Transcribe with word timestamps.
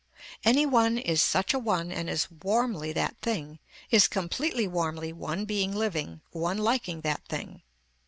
Any 0.43 0.65
one 0.65 0.97
is 0.97 1.21
such 1.21 1.53
a 1.53 1.59
one 1.59 1.91
and 1.91 2.09
is 2.09 2.27
warmly 2.41 2.91
that 2.91 3.17
thing, 3.21 3.59
is 3.91 4.07
completely 4.07 4.67
warmly 4.67 5.13
one 5.13 5.45
being 5.45 5.73
living, 5.75 6.21
one 6.31 6.57
liking 6.57 7.01
that 7.01 7.23
thing. 7.25 7.61